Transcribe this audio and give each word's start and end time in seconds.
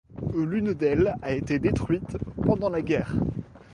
L'une 0.33 0.73
d'elles 0.73 1.15
a 1.21 1.31
été 1.31 1.59
détruite 1.59 2.17
pendant 2.43 2.69
la 2.69 2.81
guerre. 2.81 3.13